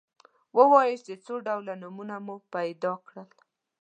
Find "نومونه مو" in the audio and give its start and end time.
1.81-2.35